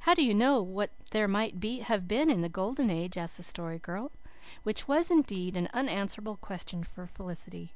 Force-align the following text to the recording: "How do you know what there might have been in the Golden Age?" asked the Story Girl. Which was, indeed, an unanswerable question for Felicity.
"How 0.00 0.12
do 0.12 0.22
you 0.22 0.34
know 0.34 0.60
what 0.60 0.90
there 1.12 1.26
might 1.26 1.64
have 1.64 2.06
been 2.06 2.28
in 2.28 2.42
the 2.42 2.50
Golden 2.50 2.90
Age?" 2.90 3.16
asked 3.16 3.38
the 3.38 3.42
Story 3.42 3.78
Girl. 3.78 4.12
Which 4.64 4.86
was, 4.86 5.10
indeed, 5.10 5.56
an 5.56 5.70
unanswerable 5.72 6.36
question 6.36 6.84
for 6.84 7.06
Felicity. 7.06 7.72